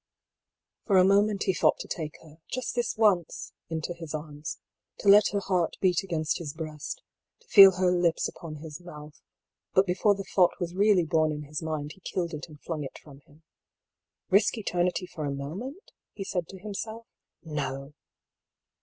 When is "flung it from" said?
12.63-13.19